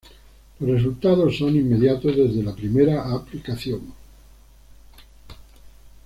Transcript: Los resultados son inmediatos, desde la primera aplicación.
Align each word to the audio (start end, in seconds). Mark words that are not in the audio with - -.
Los 0.61 0.77
resultados 0.77 1.37
son 1.37 1.55
inmediatos, 1.55 2.17
desde 2.17 2.41
la 2.41 2.55
primera 2.55 3.13
aplicación. 3.13 3.93